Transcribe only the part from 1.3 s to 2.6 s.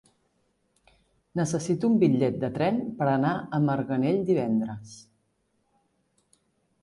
Necessito un bitllet de